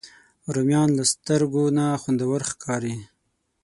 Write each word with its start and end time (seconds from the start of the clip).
رومیان 0.53 0.89
له 0.97 1.03
سترګو 1.13 1.63
نه 1.77 1.85
خوندور 2.01 2.39
ښکاري 2.51 2.95